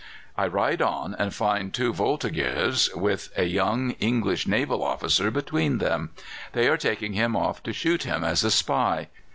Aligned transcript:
I 0.35 0.47
ride 0.47 0.81
on, 0.81 1.13
and 1.19 1.31
find 1.31 1.71
two 1.71 1.93
Voltigeurs 1.93 2.89
with 2.95 3.29
a 3.37 3.43
young 3.43 3.91
English 3.99 4.47
naval 4.47 4.83
officer 4.83 5.29
between 5.29 5.77
them. 5.77 6.09
They 6.53 6.67
are 6.69 6.77
taking 6.77 7.13
him 7.13 7.35
off 7.35 7.61
to 7.61 7.71
shoot 7.71 8.01
him 8.01 8.23
as 8.23 8.43
a 8.43 8.49
spy. 8.49 9.09